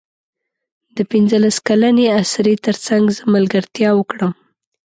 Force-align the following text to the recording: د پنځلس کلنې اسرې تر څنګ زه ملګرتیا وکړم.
د 0.95 0.97
پنځلس 1.11 1.55
کلنې 1.67 2.05
اسرې 2.21 2.55
تر 2.65 2.75
څنګ 2.87 3.03
زه 3.17 3.23
ملګرتیا 3.35 3.89
وکړم. 3.95 4.31